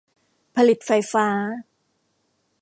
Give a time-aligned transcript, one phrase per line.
[0.55, 1.27] ผลิตไฟฟ้า